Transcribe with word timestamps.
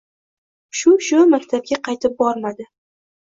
Shu-shu 0.79 1.19
maktabga 1.33 1.79
qaytib 1.89 2.17
bormadi 2.23 2.67